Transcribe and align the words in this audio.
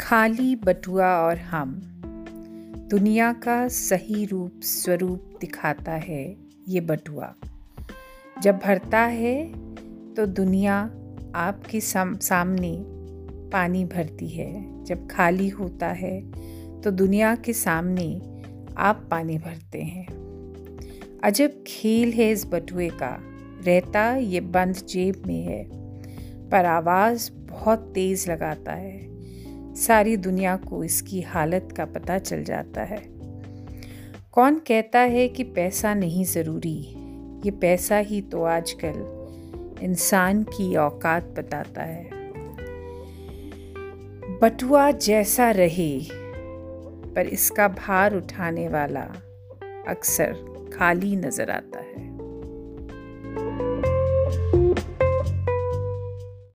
खाली 0.00 0.56
बटुआ 0.56 1.06
और 1.06 1.38
हम। 1.38 1.80
दुनिया 2.90 3.32
का 3.32 3.68
सही 3.68 4.24
रूप 4.24 4.60
स्वरूप 4.62 5.38
दिखाता 5.40 5.92
है 5.92 6.36
ये 6.68 6.80
बटुआ। 6.80 7.34
जब 8.42 8.56
भरता 8.56 9.00
है 9.00 9.52
तो 10.14 10.26
दुनिया 10.26 10.78
आपके 11.34 11.80
साम, 11.80 12.16
सामने 12.16 12.84
पानी 13.50 13.84
भरती 13.84 14.28
है। 14.28 14.84
जब 14.84 15.08
खाली 15.10 15.48
होता 15.48 15.88
है 15.88 16.20
तो 16.80 16.90
दुनिया 16.90 17.36
के 17.36 17.52
सामने 17.52 18.20
आप 18.76 19.08
पानी 19.10 19.38
भरते 19.38 19.82
हैं। 19.82 20.06
अजब 21.24 21.64
खेल 21.66 22.12
है 22.12 22.30
इस 22.30 22.46
बटुए 22.46 22.88
का। 22.88 23.18
रहता 23.64 24.16
ये 24.16 24.40
बंद 24.40 24.74
जेब 24.74 25.22
में 25.26 25.42
है 25.42 25.64
पर 26.50 26.64
आवाज़ 26.64 27.32
बहुत 27.32 27.92
तेज़ 27.94 28.30
लगाता 28.30 28.72
है। 28.72 29.13
सारी 29.76 30.16
दुनिया 30.16 30.56
को 30.56 30.84
इसकी 30.84 31.20
हालत 31.20 31.68
का 31.76 31.84
पता 31.84 32.18
चल 32.18 32.44
जाता 32.44 32.82
है। 32.82 33.02
कौन 34.32 34.58
कहता 34.58 34.98
है 34.98 35.28
कि 35.28 35.44
पैसा 35.44 35.94
नहीं 35.94 36.24
ज़रूरी? 36.24 36.78
ये 37.44 37.50
पैसा 37.50 37.96
ही 37.96 38.20
तो 38.22 38.42
आजकल 38.44 39.80
इंसान 39.82 40.42
की 40.42 40.76
औकात 40.76 41.24
बताता 41.24 41.82
है। 41.82 42.10
बटुआ 44.42 44.90
जैसा 44.90 45.50
रहे, 45.50 46.00
पर 47.14 47.26
इसका 47.26 47.68
भार 47.68 48.14
उठाने 48.14 48.68
वाला 48.68 49.06
अक्सर 49.88 50.32
खाली 50.78 51.16
नज़र 51.16 51.50
आता 51.50 51.78
है। 51.78 51.83